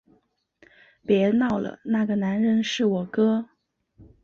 [1.05, 3.49] 别闹了，那个男人是我哥